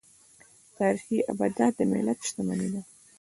[0.77, 2.81] تاریخي ابدات د ملت شتمني ده.